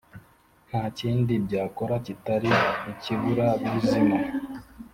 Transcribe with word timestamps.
nta 0.69 0.83
kindi 0.99 1.33
byakora, 1.45 1.93
kitari 2.05 2.51
ikiburabuzima. 2.91 4.17